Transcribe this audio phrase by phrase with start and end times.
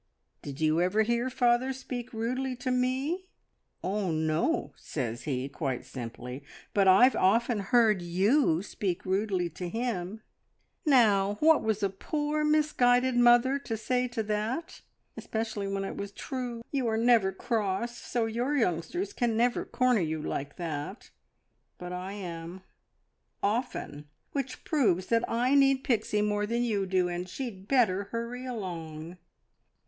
[0.41, 3.27] Did you ever hear father speak rudely to me?'
[3.83, 6.43] `Oh, no,' says he, quite simply,
[6.73, 10.21] `_but I've often heard you speak rudely to him_!'
[10.87, 14.81] Now, what was a poor misguided mother to say to that?
[15.15, 16.63] Especially when it was True!
[16.71, 21.11] You are never cross, so your youngsters can never corner you like that;
[21.77, 22.61] but I am
[23.43, 24.09] often!
[24.31, 29.17] Which proves that I need Pixie more than you do, and she'd better hurry along."